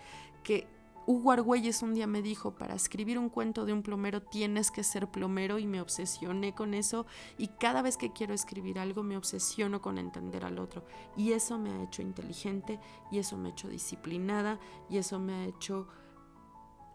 que 0.44 0.68
Hugo 1.08 1.32
Argüelles 1.32 1.84
un 1.84 1.94
día 1.94 2.08
me 2.08 2.24
dijo, 2.24 2.56
para 2.56 2.74
escribir 2.74 3.20
un 3.20 3.30
cuento 3.30 3.65
de 3.65 3.74
un 3.74 3.84
plomero 3.84 4.24
tienes 4.24 4.72
que 4.72 4.84
ser 4.84 5.08
plomero 5.08 5.60
y 5.60 5.68
me 5.68 5.80
obsesioné 5.80 6.56
con 6.56 6.74
eso 6.74 7.06
y 7.38 7.50
cada 7.50 7.84
vez 7.84 7.96
que 7.96 8.12
quiero 8.12 8.34
escribir 8.34 8.80
algo 8.80 9.04
me 9.04 9.15
obsesiono 9.15 9.84
con 9.84 10.00
entender 10.00 10.46
al 10.46 10.58
otro 10.58 10.84
y 11.15 11.34
eso 11.34 11.60
me 11.60 11.70
ha 11.70 11.84
hecho 11.84 12.01
inteligente 12.01 12.80
y 13.12 13.20
eso 13.20 13.38
me 13.38 13.50
ha 13.50 13.51
hecho 13.51 13.68
disciplinada 13.68 14.60
y 14.89 14.98
eso 14.98 15.20
me 15.20 15.34
ha 15.34 15.46
hecho 15.46 15.88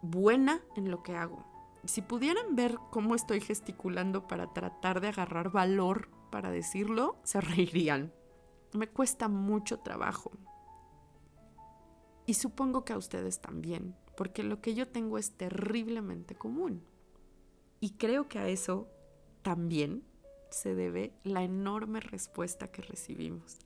buena 0.02 0.60
en 0.76 0.90
lo 0.90 1.02
que 1.02 1.16
hago. 1.16 1.44
Si 1.84 2.02
pudieran 2.02 2.56
ver 2.56 2.78
cómo 2.90 3.14
estoy 3.14 3.40
gesticulando 3.40 4.26
para 4.26 4.52
tratar 4.52 5.00
de 5.00 5.08
agarrar 5.08 5.50
valor 5.50 6.10
para 6.30 6.50
decirlo, 6.50 7.16
se 7.24 7.40
reirían. 7.40 8.12
Me 8.72 8.88
cuesta 8.88 9.28
mucho 9.28 9.78
trabajo. 9.78 10.30
Y 12.26 12.34
supongo 12.34 12.84
que 12.84 12.92
a 12.92 12.98
ustedes 12.98 13.40
también, 13.40 13.96
porque 14.16 14.42
lo 14.42 14.60
que 14.60 14.74
yo 14.74 14.86
tengo 14.86 15.18
es 15.18 15.36
terriblemente 15.36 16.34
común. 16.34 16.84
Y 17.80 17.94
creo 17.96 18.28
que 18.28 18.38
a 18.38 18.46
eso 18.46 18.88
también 19.42 20.04
se 20.50 20.74
debe 20.74 21.14
la 21.24 21.42
enorme 21.42 22.00
respuesta 22.00 22.68
que 22.68 22.82
recibimos. 22.82 23.58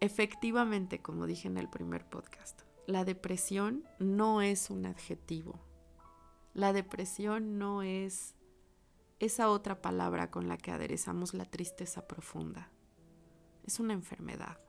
Efectivamente, 0.00 1.00
como 1.00 1.26
dije 1.26 1.48
en 1.48 1.58
el 1.58 1.68
primer 1.68 2.08
podcast, 2.08 2.62
la 2.86 3.04
depresión 3.04 3.84
no 3.98 4.42
es 4.42 4.70
un 4.70 4.86
adjetivo. 4.86 5.58
La 6.52 6.72
depresión 6.72 7.58
no 7.58 7.82
es 7.82 8.34
esa 9.20 9.48
otra 9.48 9.80
palabra 9.80 10.30
con 10.30 10.48
la 10.48 10.58
que 10.58 10.70
aderezamos 10.70 11.34
la 11.34 11.46
tristeza 11.46 12.06
profunda. 12.06 12.70
Es 13.64 13.80
una 13.80 13.94
enfermedad. 13.94 14.60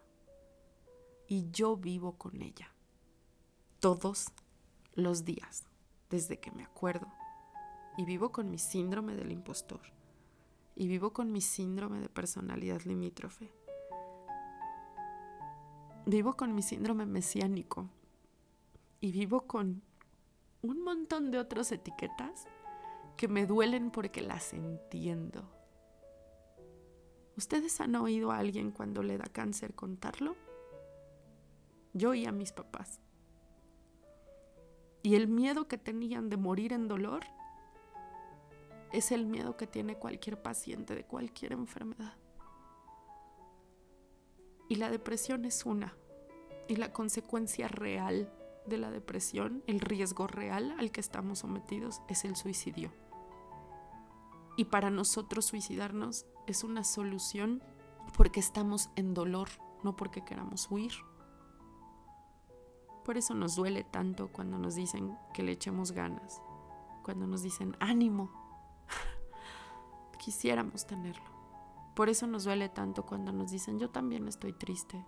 Y 1.27 1.49
yo 1.51 1.75
vivo 1.75 2.17
con 2.17 2.41
ella. 2.41 2.73
Todos 3.79 4.27
los 4.93 5.25
días, 5.25 5.65
desde 6.09 6.39
que 6.39 6.51
me 6.51 6.63
acuerdo. 6.63 7.07
Y 7.97 8.05
vivo 8.05 8.31
con 8.31 8.49
mi 8.49 8.57
síndrome 8.57 9.15
del 9.15 9.31
impostor. 9.31 9.81
Y 10.75 10.87
vivo 10.87 11.11
con 11.11 11.31
mi 11.31 11.41
síndrome 11.41 11.99
de 11.99 12.09
personalidad 12.09 12.81
limítrofe. 12.83 13.51
Vivo 16.05 16.37
con 16.37 16.53
mi 16.53 16.61
síndrome 16.61 17.07
mesiánico, 17.07 17.89
y 19.05 19.11
vivo 19.11 19.45
con 19.45 19.83
un 20.63 20.81
montón 20.81 21.29
de 21.29 21.37
otras 21.37 21.71
etiquetas 21.71 22.47
que 23.17 23.27
me 23.27 23.45
duelen 23.45 23.91
porque 23.91 24.23
las 24.23 24.51
entiendo. 24.51 25.47
¿Ustedes 27.37 27.79
han 27.81 27.95
oído 27.95 28.31
a 28.31 28.39
alguien 28.39 28.71
cuando 28.71 29.03
le 29.03 29.19
da 29.19 29.25
cáncer 29.25 29.75
contarlo? 29.75 30.35
Yo 31.93 32.15
y 32.15 32.25
a 32.25 32.31
mis 32.31 32.51
papás. 32.51 32.99
Y 35.03 35.13
el 35.13 35.27
miedo 35.27 35.67
que 35.67 35.77
tenían 35.77 36.31
de 36.31 36.37
morir 36.37 36.73
en 36.73 36.87
dolor 36.87 37.25
es 38.91 39.11
el 39.11 39.27
miedo 39.27 39.55
que 39.55 39.67
tiene 39.67 39.99
cualquier 39.99 40.41
paciente 40.41 40.95
de 40.95 41.05
cualquier 41.05 41.51
enfermedad. 41.51 42.17
Y 44.67 44.77
la 44.77 44.89
depresión 44.89 45.45
es 45.45 45.63
una. 45.63 45.95
Y 46.67 46.77
la 46.77 46.91
consecuencia 46.91 47.67
real 47.67 48.31
de 48.67 48.77
la 48.77 48.91
depresión, 48.91 49.63
el 49.67 49.79
riesgo 49.79 50.27
real 50.27 50.75
al 50.79 50.91
que 50.91 51.01
estamos 51.01 51.39
sometidos 51.39 52.01
es 52.07 52.25
el 52.25 52.35
suicidio. 52.35 52.91
Y 54.57 54.65
para 54.65 54.89
nosotros 54.89 55.45
suicidarnos 55.45 56.25
es 56.47 56.63
una 56.63 56.83
solución 56.83 57.61
porque 58.15 58.39
estamos 58.39 58.89
en 58.95 59.13
dolor, 59.13 59.49
no 59.83 59.95
porque 59.95 60.23
queramos 60.23 60.69
huir. 60.71 60.93
Por 63.03 63.17
eso 63.17 63.33
nos 63.33 63.55
duele 63.55 63.83
tanto 63.83 64.29
cuando 64.29 64.57
nos 64.57 64.75
dicen 64.75 65.17
que 65.33 65.43
le 65.43 65.51
echemos 65.51 65.91
ganas, 65.91 66.41
cuando 67.03 67.27
nos 67.27 67.43
dicen 67.43 67.75
ánimo. 67.79 68.31
Quisiéramos 70.19 70.87
tenerlo. 70.87 71.35
Por 71.95 72.09
eso 72.09 72.27
nos 72.27 72.45
duele 72.45 72.67
tanto 72.67 73.05
cuando 73.05 73.31
nos 73.31 73.51
dicen 73.51 73.79
yo 73.79 73.89
también 73.89 74.27
estoy 74.27 74.53
triste, 74.53 75.05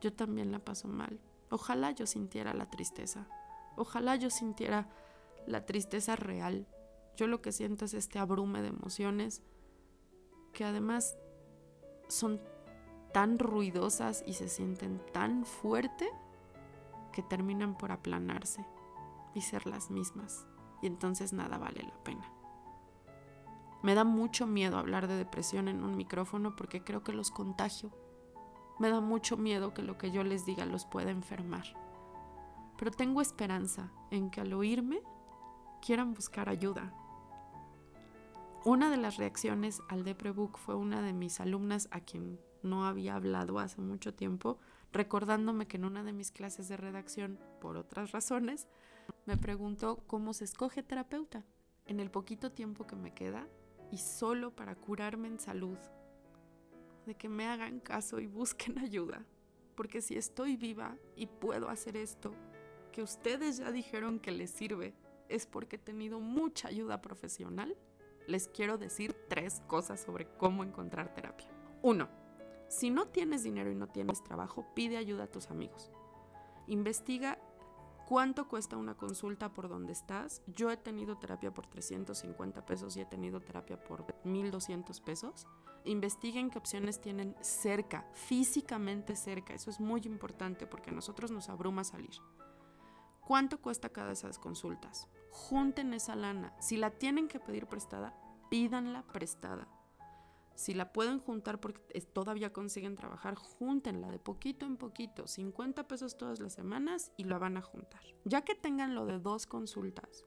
yo 0.00 0.12
también 0.12 0.52
la 0.52 0.60
paso 0.60 0.86
mal, 0.86 1.20
Ojalá 1.50 1.90
yo 1.90 2.06
sintiera 2.06 2.54
la 2.54 2.70
tristeza. 2.70 3.26
Ojalá 3.76 4.16
yo 4.16 4.30
sintiera 4.30 4.88
la 5.46 5.66
tristeza 5.66 6.16
real. 6.16 6.66
Yo 7.16 7.26
lo 7.26 7.42
que 7.42 7.52
siento 7.52 7.84
es 7.84 7.94
este 7.94 8.18
abrume 8.18 8.62
de 8.62 8.68
emociones 8.68 9.42
que 10.52 10.64
además 10.64 11.16
son 12.08 12.40
tan 13.12 13.38
ruidosas 13.38 14.22
y 14.26 14.34
se 14.34 14.48
sienten 14.48 15.00
tan 15.12 15.44
fuerte 15.44 16.08
que 17.12 17.22
terminan 17.22 17.76
por 17.76 17.92
aplanarse 17.92 18.64
y 19.34 19.40
ser 19.40 19.66
las 19.66 19.90
mismas. 19.90 20.46
Y 20.82 20.86
entonces 20.86 21.32
nada 21.32 21.58
vale 21.58 21.82
la 21.82 22.04
pena. 22.04 22.30
Me 23.82 23.94
da 23.94 24.04
mucho 24.04 24.46
miedo 24.46 24.78
hablar 24.78 25.08
de 25.08 25.16
depresión 25.16 25.66
en 25.68 25.82
un 25.82 25.96
micrófono 25.96 26.54
porque 26.54 26.84
creo 26.84 27.02
que 27.02 27.12
los 27.12 27.30
contagio 27.30 27.90
me 28.80 28.88
da 28.88 29.00
mucho 29.00 29.36
miedo 29.36 29.74
que 29.74 29.82
lo 29.82 29.98
que 29.98 30.10
yo 30.10 30.24
les 30.24 30.46
diga 30.46 30.64
los 30.64 30.86
pueda 30.86 31.10
enfermar. 31.10 31.64
Pero 32.78 32.90
tengo 32.90 33.20
esperanza 33.20 33.92
en 34.10 34.30
que 34.30 34.40
al 34.40 34.54
oírme 34.54 35.02
quieran 35.82 36.14
buscar 36.14 36.48
ayuda. 36.48 36.92
Una 38.64 38.90
de 38.90 38.96
las 38.96 39.18
reacciones 39.18 39.82
al 39.88 40.02
Deprebook 40.02 40.58
fue 40.58 40.74
una 40.74 41.02
de 41.02 41.12
mis 41.12 41.40
alumnas 41.40 41.88
a 41.90 42.00
quien 42.00 42.40
no 42.62 42.86
había 42.86 43.16
hablado 43.16 43.58
hace 43.58 43.82
mucho 43.82 44.14
tiempo, 44.14 44.58
recordándome 44.92 45.66
que 45.66 45.76
en 45.76 45.84
una 45.84 46.02
de 46.02 46.14
mis 46.14 46.30
clases 46.30 46.68
de 46.68 46.78
redacción, 46.78 47.38
por 47.60 47.76
otras 47.76 48.12
razones, 48.12 48.66
me 49.26 49.36
preguntó 49.36 50.02
cómo 50.06 50.32
se 50.32 50.44
escoge 50.44 50.82
terapeuta 50.82 51.44
en 51.84 52.00
el 52.00 52.10
poquito 52.10 52.50
tiempo 52.50 52.86
que 52.86 52.96
me 52.96 53.12
queda 53.12 53.46
y 53.90 53.98
solo 53.98 54.56
para 54.56 54.74
curarme 54.74 55.28
en 55.28 55.38
salud. 55.38 55.78
Que 57.14 57.28
me 57.28 57.46
hagan 57.46 57.80
caso 57.80 58.20
y 58.20 58.26
busquen 58.26 58.78
ayuda. 58.80 59.24
Porque 59.74 60.02
si 60.02 60.16
estoy 60.16 60.56
viva 60.56 60.96
y 61.16 61.26
puedo 61.26 61.68
hacer 61.68 61.96
esto, 61.96 62.32
que 62.92 63.02
ustedes 63.02 63.58
ya 63.58 63.70
dijeron 63.72 64.18
que 64.18 64.30
les 64.30 64.50
sirve, 64.50 64.94
es 65.28 65.46
porque 65.46 65.76
he 65.76 65.78
tenido 65.78 66.20
mucha 66.20 66.68
ayuda 66.68 67.00
profesional. 67.00 67.76
Les 68.26 68.48
quiero 68.48 68.78
decir 68.78 69.14
tres 69.28 69.62
cosas 69.66 70.00
sobre 70.00 70.26
cómo 70.36 70.64
encontrar 70.64 71.14
terapia. 71.14 71.48
Uno, 71.82 72.08
si 72.68 72.90
no 72.90 73.06
tienes 73.06 73.42
dinero 73.42 73.70
y 73.70 73.74
no 73.74 73.88
tienes 73.88 74.22
trabajo, 74.22 74.66
pide 74.74 74.96
ayuda 74.96 75.24
a 75.24 75.30
tus 75.30 75.50
amigos. 75.50 75.90
Investiga 76.66 77.39
cuánto 78.10 78.48
cuesta 78.48 78.76
una 78.76 78.96
consulta 78.96 79.52
por 79.52 79.68
donde 79.68 79.92
estás. 79.92 80.42
Yo 80.48 80.72
he 80.72 80.76
tenido 80.76 81.16
terapia 81.16 81.54
por 81.54 81.68
350 81.68 82.66
pesos 82.66 82.96
y 82.96 83.02
he 83.02 83.04
tenido 83.04 83.38
terapia 83.40 83.80
por 83.84 84.04
1200 84.24 85.00
pesos. 85.00 85.46
Investiguen 85.84 86.50
qué 86.50 86.58
opciones 86.58 87.00
tienen 87.00 87.36
cerca, 87.40 88.04
físicamente 88.14 89.14
cerca. 89.14 89.54
Eso 89.54 89.70
es 89.70 89.78
muy 89.78 90.00
importante 90.06 90.66
porque 90.66 90.90
a 90.90 90.92
nosotros 90.92 91.30
nos 91.30 91.48
abruma 91.50 91.84
salir. 91.84 92.16
¿Cuánto 93.20 93.62
cuesta 93.62 93.90
cada 93.90 94.10
esas 94.10 94.40
consultas? 94.40 95.06
Junten 95.30 95.94
esa 95.94 96.16
lana. 96.16 96.52
Si 96.58 96.76
la 96.76 96.90
tienen 96.90 97.28
que 97.28 97.38
pedir 97.38 97.68
prestada, 97.68 98.12
pídanla 98.50 99.04
prestada. 99.04 99.68
Si 100.60 100.74
la 100.74 100.92
pueden 100.92 101.20
juntar 101.20 101.58
porque 101.58 102.02
todavía 102.02 102.52
consiguen 102.52 102.94
trabajar, 102.94 103.34
júntenla 103.34 104.10
de 104.10 104.18
poquito 104.18 104.66
en 104.66 104.76
poquito, 104.76 105.26
50 105.26 105.88
pesos 105.88 106.18
todas 106.18 106.38
las 106.38 106.52
semanas 106.52 107.12
y 107.16 107.24
la 107.24 107.38
van 107.38 107.56
a 107.56 107.62
juntar. 107.62 108.02
Ya 108.26 108.42
que 108.42 108.54
tengan 108.54 108.94
lo 108.94 109.06
de 109.06 109.18
dos 109.20 109.46
consultas, 109.46 110.26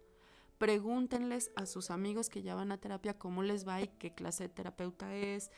pregúntenles 0.58 1.52
a 1.56 1.68
sus 1.68 1.92
amigos 1.92 2.30
que 2.30 2.42
ya 2.42 2.56
van 2.56 2.72
a 2.72 2.80
terapia 2.80 3.20
cómo 3.20 3.44
les 3.44 3.68
va 3.68 3.84
y 3.84 3.90
qué 4.00 4.16
clase 4.16 4.46
de 4.46 4.50
terapeuta 4.50 5.16
es 5.16 5.52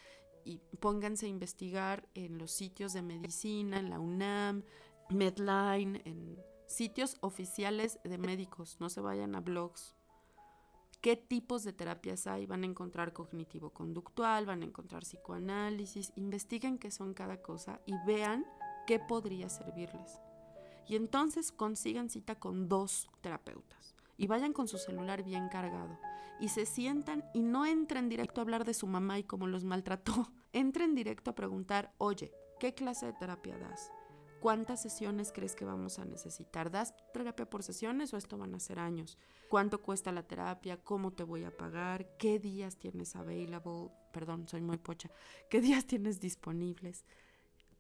y 0.43 0.57
pónganse 0.81 1.27
a 1.27 1.29
investigar 1.29 2.09
en 2.13 2.37
los 2.37 2.51
sitios 2.51 2.91
de 2.91 3.01
medicina, 3.01 3.79
en 3.79 3.89
la 3.89 4.01
UNAM, 4.01 4.65
Medline, 5.09 6.01
en 6.03 6.37
sitios 6.67 7.15
oficiales 7.21 7.97
de 8.03 8.17
médicos, 8.17 8.75
no 8.81 8.89
se 8.89 8.99
vayan 8.99 9.35
a 9.35 9.39
blogs 9.39 9.95
qué 11.05 11.15
tipos 11.15 11.63
de 11.63 11.71
terapias 11.71 12.25
hay. 12.25 12.47
Van 12.47 12.63
a 12.63 12.65
encontrar 12.65 13.13
cognitivo-conductual, 13.13 14.47
van 14.47 14.63
a 14.63 14.65
encontrar 14.65 15.03
psicoanálisis. 15.03 16.11
Investiguen 16.15 16.79
qué 16.79 16.89
son 16.89 17.13
cada 17.13 17.43
cosa 17.43 17.79
y 17.85 17.93
vean 18.07 18.43
qué 18.87 18.97
podría 18.97 19.47
servirles. 19.47 20.19
Y 20.87 20.95
entonces 20.95 21.51
consigan 21.51 22.09
cita 22.09 22.33
con 22.33 22.67
dos 22.67 23.07
terapeutas 23.21 23.93
y 24.17 24.25
vayan 24.25 24.51
con 24.51 24.67
su 24.67 24.79
celular 24.79 25.21
bien 25.21 25.47
cargado 25.47 25.99
y 26.39 26.49
se 26.49 26.65
sientan 26.65 27.23
y 27.35 27.43
no 27.43 27.67
entren 27.67 28.09
directo 28.09 28.41
a 28.41 28.43
hablar 28.43 28.65
de 28.65 28.73
su 28.73 28.87
mamá 28.87 29.19
y 29.19 29.23
cómo 29.25 29.45
los 29.45 29.63
maltrató. 29.63 30.31
Entren 30.53 30.95
directo 30.95 31.29
a 31.29 31.35
preguntar, 31.35 31.93
oye, 31.99 32.33
¿qué 32.59 32.73
clase 32.73 33.05
de 33.05 33.13
terapia 33.13 33.59
das? 33.59 33.91
¿Cuántas 34.39 34.81
sesiones 34.81 35.31
crees 35.31 35.55
que 35.55 35.65
vamos 35.65 35.97
a 35.97 36.05
necesitar? 36.05 36.69
¿Das 36.69 36.93
terapia 37.13 37.49
por 37.49 37.63
sesiones 37.63 38.13
o 38.13 38.17
esto 38.17 38.37
van 38.37 38.53
a 38.53 38.59
ser 38.59 38.79
años? 38.79 39.17
¿Cuánto 39.49 39.81
cuesta 39.81 40.11
la 40.11 40.23
terapia? 40.23 40.83
¿Cómo 40.83 41.11
te 41.11 41.23
voy 41.23 41.43
a 41.43 41.55
pagar? 41.55 42.17
¿Qué 42.17 42.39
días 42.39 42.77
tienes 42.77 43.15
available? 43.15 43.89
Perdón, 44.11 44.47
soy 44.47 44.61
muy 44.61 44.77
pocha. 44.77 45.09
¿Qué 45.49 45.61
días 45.61 45.85
tienes 45.85 46.19
disponibles? 46.19 47.05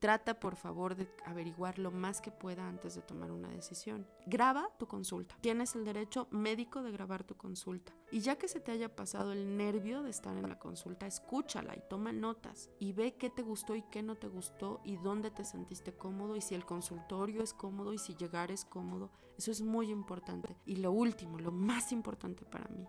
Trata 0.05 0.39
por 0.39 0.55
favor 0.55 0.93
de 0.95 1.09
averiguar 1.25 1.79
lo 1.79 1.89
más 1.89 2.21
que 2.21 2.29
pueda 2.29 2.69
antes 2.69 2.93
de 2.93 3.01
tomar 3.01 3.31
una 3.31 3.49
decisión. 3.49 4.05
Graba 4.27 4.69
tu 4.77 4.85
consulta. 4.85 5.35
Tienes 5.41 5.73
el 5.73 5.83
derecho 5.83 6.27
médico 6.29 6.83
de 6.83 6.91
grabar 6.91 7.23
tu 7.23 7.35
consulta. 7.35 7.91
Y 8.11 8.19
ya 8.19 8.35
que 8.35 8.47
se 8.47 8.59
te 8.59 8.71
haya 8.71 8.95
pasado 8.95 9.31
el 9.31 9.57
nervio 9.57 10.03
de 10.03 10.11
estar 10.11 10.37
en 10.37 10.47
la 10.47 10.59
consulta, 10.59 11.07
escúchala 11.07 11.75
y 11.75 11.81
toma 11.89 12.11
notas 12.11 12.69
y 12.77 12.93
ve 12.93 13.15
qué 13.15 13.31
te 13.31 13.41
gustó 13.41 13.75
y 13.75 13.81
qué 13.81 14.03
no 14.03 14.13
te 14.13 14.27
gustó 14.27 14.79
y 14.83 14.97
dónde 14.97 15.31
te 15.31 15.43
sentiste 15.43 15.91
cómodo 15.97 16.35
y 16.35 16.41
si 16.41 16.53
el 16.53 16.67
consultorio 16.67 17.41
es 17.41 17.55
cómodo 17.55 17.91
y 17.91 17.97
si 17.97 18.13
llegar 18.13 18.51
es 18.51 18.63
cómodo. 18.63 19.09
Eso 19.39 19.49
es 19.49 19.63
muy 19.63 19.89
importante. 19.89 20.55
Y 20.67 20.75
lo 20.75 20.91
último, 20.91 21.39
lo 21.39 21.51
más 21.51 21.91
importante 21.91 22.45
para 22.45 22.69
mí, 22.69 22.87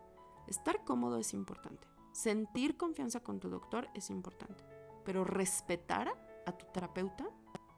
estar 0.48 0.84
cómodo 0.84 1.16
es 1.16 1.32
importante. 1.32 1.88
Sentir 2.12 2.76
confianza 2.76 3.20
con 3.20 3.40
tu 3.40 3.48
doctor 3.48 3.88
es 3.94 4.10
importante. 4.10 4.62
Pero 5.02 5.24
respetar 5.24 6.25
a 6.46 6.52
tu 6.52 6.66
terapeuta 6.72 7.28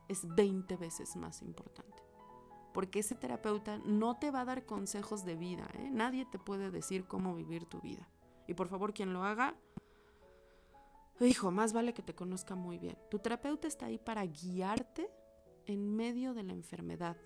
es 0.08 0.26
20 0.34 0.76
veces 0.76 1.16
más 1.16 1.42
importante. 1.42 2.02
Porque 2.72 3.00
ese 3.00 3.14
terapeuta 3.14 3.78
no 3.78 4.18
te 4.18 4.30
va 4.30 4.42
a 4.42 4.44
dar 4.44 4.64
consejos 4.64 5.24
de 5.24 5.34
vida. 5.34 5.68
¿eh? 5.74 5.90
Nadie 5.90 6.26
te 6.26 6.38
puede 6.38 6.70
decir 6.70 7.06
cómo 7.06 7.34
vivir 7.34 7.64
tu 7.64 7.80
vida. 7.80 8.08
Y 8.46 8.54
por 8.54 8.68
favor, 8.68 8.94
quien 8.94 9.12
lo 9.12 9.24
haga, 9.24 9.56
hijo, 11.20 11.50
más 11.50 11.72
vale 11.72 11.92
que 11.92 12.02
te 12.02 12.14
conozca 12.14 12.54
muy 12.54 12.78
bien. 12.78 12.96
Tu 13.10 13.18
terapeuta 13.18 13.66
está 13.66 13.86
ahí 13.86 13.98
para 13.98 14.24
guiarte 14.24 15.10
en 15.66 15.96
medio 15.96 16.34
de 16.34 16.44
la 16.44 16.52
enfermedad. 16.52 17.16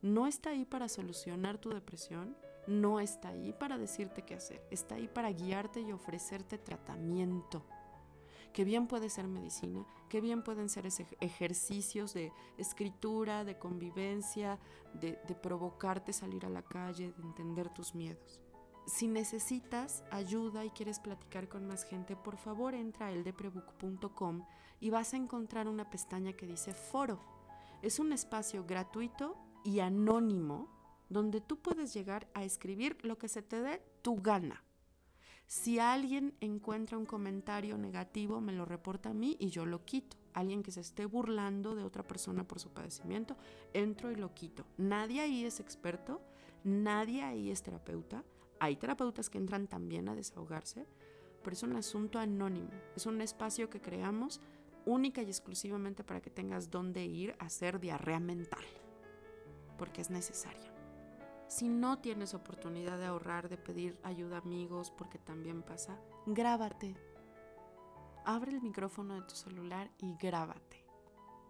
No 0.00 0.26
está 0.26 0.50
ahí 0.50 0.64
para 0.64 0.88
solucionar 0.88 1.58
tu 1.58 1.70
depresión, 1.70 2.36
no 2.66 2.98
está 2.98 3.28
ahí 3.28 3.52
para 3.52 3.78
decirte 3.78 4.22
qué 4.22 4.34
hacer, 4.34 4.66
está 4.70 4.96
ahí 4.96 5.06
para 5.06 5.30
guiarte 5.30 5.80
y 5.80 5.92
ofrecerte 5.92 6.58
tratamiento 6.58 7.64
que 8.52 8.64
bien 8.64 8.86
puede 8.86 9.08
ser 9.08 9.28
medicina, 9.28 9.86
que 10.08 10.20
bien 10.20 10.42
pueden 10.42 10.68
ser 10.68 10.86
ejercicios 11.20 12.14
de 12.14 12.32
escritura, 12.58 13.44
de 13.44 13.58
convivencia, 13.58 14.58
de, 14.94 15.18
de 15.26 15.34
provocarte 15.34 16.12
salir 16.12 16.44
a 16.44 16.50
la 16.50 16.62
calle, 16.62 17.12
de 17.12 17.22
entender 17.22 17.68
tus 17.70 17.94
miedos. 17.94 18.40
Si 18.86 19.06
necesitas 19.06 20.02
ayuda 20.10 20.64
y 20.64 20.70
quieres 20.70 20.98
platicar 20.98 21.48
con 21.48 21.66
más 21.66 21.84
gente, 21.84 22.16
por 22.16 22.36
favor 22.36 22.74
entra 22.74 23.06
a 23.06 23.12
eldeprebook.com 23.12 24.44
y 24.80 24.90
vas 24.90 25.14
a 25.14 25.16
encontrar 25.16 25.68
una 25.68 25.88
pestaña 25.88 26.32
que 26.32 26.46
dice 26.46 26.74
foro. 26.74 27.20
Es 27.80 28.00
un 28.00 28.12
espacio 28.12 28.64
gratuito 28.66 29.36
y 29.64 29.78
anónimo 29.78 30.68
donde 31.08 31.40
tú 31.40 31.60
puedes 31.60 31.94
llegar 31.94 32.28
a 32.34 32.42
escribir 32.42 32.98
lo 33.04 33.18
que 33.18 33.28
se 33.28 33.42
te 33.42 33.62
dé 33.62 33.82
tu 34.02 34.20
gana. 34.20 34.64
Si 35.46 35.78
alguien 35.78 36.34
encuentra 36.40 36.96
un 36.96 37.06
comentario 37.06 37.76
negativo, 37.76 38.40
me 38.40 38.52
lo 38.52 38.64
reporta 38.64 39.10
a 39.10 39.14
mí 39.14 39.36
y 39.38 39.50
yo 39.50 39.66
lo 39.66 39.84
quito. 39.84 40.16
Alguien 40.32 40.62
que 40.62 40.72
se 40.72 40.80
esté 40.80 41.04
burlando 41.04 41.74
de 41.74 41.84
otra 41.84 42.06
persona 42.06 42.48
por 42.48 42.58
su 42.58 42.70
padecimiento, 42.70 43.36
entro 43.74 44.10
y 44.10 44.16
lo 44.16 44.32
quito. 44.32 44.64
Nadie 44.78 45.20
ahí 45.20 45.44
es 45.44 45.60
experto, 45.60 46.22
nadie 46.64 47.22
ahí 47.22 47.50
es 47.50 47.62
terapeuta. 47.62 48.24
Hay 48.60 48.76
terapeutas 48.76 49.28
que 49.28 49.38
entran 49.38 49.66
también 49.66 50.08
a 50.08 50.14
desahogarse, 50.14 50.86
pero 51.42 51.54
es 51.54 51.62
un 51.62 51.76
asunto 51.76 52.18
anónimo. 52.18 52.70
Es 52.96 53.06
un 53.06 53.20
espacio 53.20 53.68
que 53.68 53.80
creamos 53.80 54.40
única 54.86 55.22
y 55.22 55.26
exclusivamente 55.26 56.02
para 56.02 56.20
que 56.20 56.30
tengas 56.30 56.70
dónde 56.70 57.04
ir 57.04 57.34
a 57.38 57.46
hacer 57.46 57.78
diarrea 57.78 58.20
mental, 58.20 58.64
porque 59.76 60.00
es 60.00 60.10
necesaria. 60.10 60.71
Si 61.52 61.68
no 61.68 61.98
tienes 61.98 62.32
oportunidad 62.32 62.96
de 62.96 63.04
ahorrar, 63.04 63.50
de 63.50 63.58
pedir 63.58 63.98
ayuda 64.04 64.36
a 64.36 64.40
amigos, 64.40 64.90
porque 64.90 65.18
también 65.18 65.62
pasa, 65.62 65.98
grábate. 66.24 66.96
Abre 68.24 68.52
el 68.52 68.62
micrófono 68.62 69.16
de 69.16 69.20
tu 69.26 69.34
celular 69.34 69.90
y 69.98 70.16
grábate. 70.16 70.82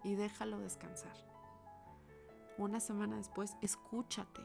Y 0.02 0.16
déjalo 0.16 0.58
descansar. 0.58 1.16
Una 2.58 2.80
semana 2.80 3.16
después, 3.16 3.56
escúchate. 3.60 4.42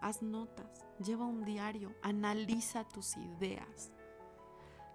Haz 0.00 0.22
notas. 0.22 0.86
Lleva 1.04 1.26
un 1.26 1.44
diario. 1.44 1.92
Analiza 2.02 2.86
tus 2.86 3.16
ideas. 3.16 3.90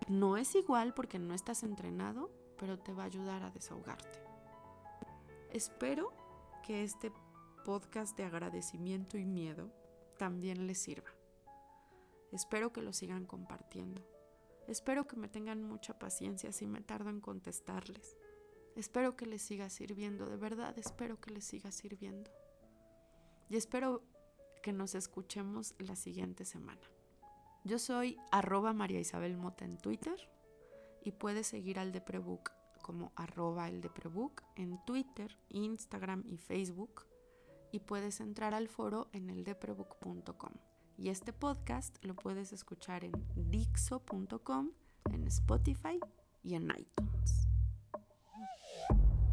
No 0.08 0.38
es 0.38 0.56
igual 0.56 0.94
porque 0.94 1.20
no 1.20 1.34
estás 1.34 1.62
entrenado, 1.62 2.32
pero 2.58 2.80
te 2.80 2.94
va 2.94 3.04
a 3.04 3.08
ayudar 3.08 3.44
a 3.44 3.50
desahogarte. 3.50 4.24
Espero 5.52 6.14
que 6.66 6.84
este 6.84 7.12
podcast 7.64 8.18
de 8.18 8.26
agradecimiento 8.26 9.18
y 9.18 9.26
miedo 9.26 9.72
también 10.18 10.68
les 10.68 10.78
sirva. 10.78 11.10
Espero 12.32 12.74
que 12.74 12.82
lo 12.82 12.94
sigan 12.94 13.26
compartiendo. 13.26 14.06
Espero 14.68 15.08
que 15.08 15.16
me 15.16 15.28
tengan 15.28 15.64
mucha 15.64 15.98
paciencia 15.98 16.52
si 16.52 16.68
me 16.68 16.82
tardo 16.82 17.10
en 17.10 17.22
contestarles. 17.22 18.18
Espero 18.76 19.16
que 19.16 19.26
les 19.26 19.42
siga 19.42 19.70
sirviendo, 19.70 20.30
de 20.30 20.38
verdad 20.38 20.78
espero 20.78 21.20
que 21.20 21.32
les 21.32 21.46
siga 21.46 21.72
sirviendo. 21.72 22.32
Y 23.50 23.56
espero 23.56 24.04
que 24.62 24.74
nos 24.74 24.96
escuchemos 24.96 25.76
la 25.78 25.96
siguiente 25.96 26.46
semana. 26.46 26.82
Yo 27.64 27.80
soy 27.80 28.18
arroba 28.32 28.74
María 28.74 29.00
Isabel 29.00 29.38
Mota 29.38 29.64
en 29.66 29.78
Twitter 29.78 30.18
y 31.04 31.12
puedes 31.12 31.48
seguir 31.48 31.80
al 31.80 31.92
Deprebook 31.92 32.52
como 32.82 33.14
arroba 33.16 33.70
el 33.70 33.82
Deprebook 33.82 34.44
en 34.56 34.84
Twitter, 34.86 35.38
Instagram 35.50 36.24
y 36.26 36.38
Facebook 36.38 37.13
y 37.74 37.80
puedes 37.80 38.22
entrar 38.22 38.54
al 38.54 38.70
foro 38.70 39.10
en 39.12 39.30
el 39.30 39.44
deprebook.com. 39.44 40.52
Y 40.96 41.10
este 41.10 41.34
podcast 41.34 41.98
lo 42.06 42.14
puedes 42.14 42.54
escuchar 42.54 43.04
en 43.04 43.12
dixo.com, 43.36 44.70
en 45.12 45.28
Spotify 45.28 46.00
y 46.44 46.54
en 46.54 46.66
iTunes. 46.66 47.48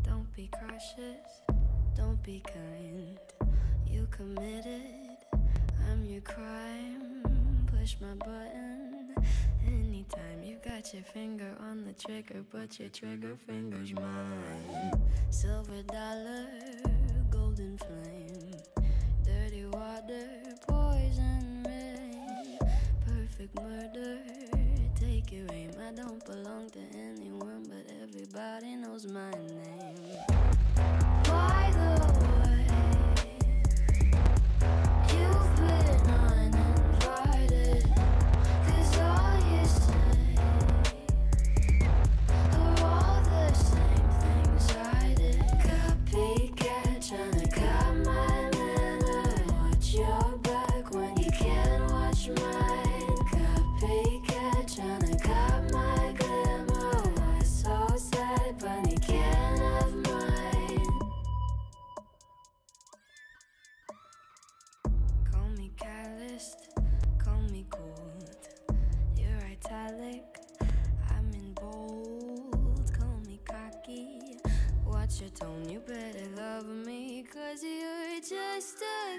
Don't 0.02 0.34
be 0.34 0.48
cautious, 0.48 1.44
don't 1.94 2.20
be 2.24 2.40
kind. 2.40 3.20
You 3.86 4.06
committed, 4.10 5.18
I'm 5.86 6.04
your 6.06 6.22
crime. 6.22 7.22
Push 7.66 7.96
my 8.00 8.14
button 8.14 9.14
anytime. 9.66 10.42
You 10.42 10.56
got 10.64 10.94
your 10.94 11.02
finger 11.02 11.54
on 11.60 11.84
the 11.84 11.92
trigger, 11.92 12.42
but 12.50 12.78
your 12.78 12.88
trigger 12.88 13.36
finger's 13.46 13.92
mine. 13.92 14.92
Silver 15.28 15.82
dollar. 15.82 16.69
mine. 29.06 29.49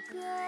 good. 0.10 0.41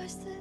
across 0.00 0.14
the 0.14 0.39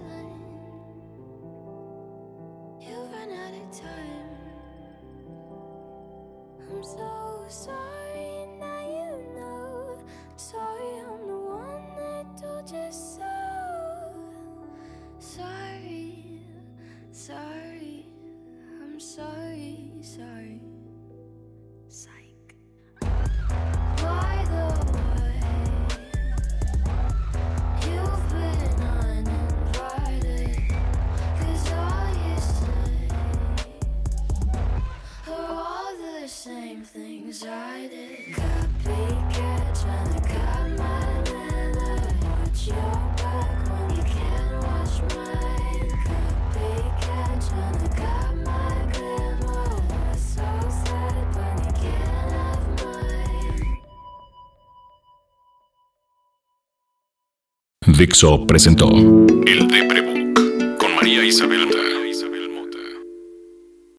Dixo 57.99 58.47
presentó. 58.47 58.88
El 59.45 59.67
Deprebook 59.67 60.77
con 60.77 60.95
María 60.95 61.21
Isabel 61.25 61.67